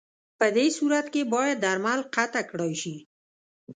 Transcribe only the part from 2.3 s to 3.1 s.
کړای شي.